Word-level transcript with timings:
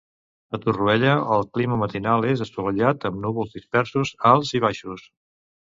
A 0.57 0.59
Torroella, 0.61 1.11
el 1.35 1.45
clima 1.57 1.77
matinal 1.83 2.27
és 2.31 2.43
assolellat 2.47 3.09
amb 3.11 3.23
núvols 3.27 3.55
dispersos, 3.61 4.17
alts 4.33 4.57
i 4.59 4.65
baixos. 4.69 5.11